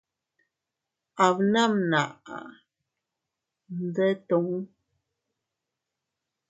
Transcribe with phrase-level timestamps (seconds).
[1.25, 2.37] Abbnamnaʼa
[3.83, 4.37] ndettu.